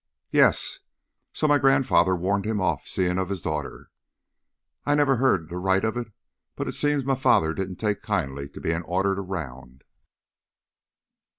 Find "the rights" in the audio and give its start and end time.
5.49-5.85